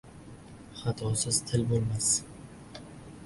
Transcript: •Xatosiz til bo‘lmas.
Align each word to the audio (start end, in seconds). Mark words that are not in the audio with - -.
•Xatosiz 0.79 1.39
til 1.51 1.65
bo‘lmas. 1.73 2.09